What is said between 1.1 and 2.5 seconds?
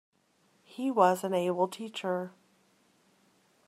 an able teacher.